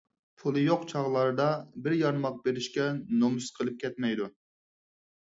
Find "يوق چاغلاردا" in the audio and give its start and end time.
0.67-1.51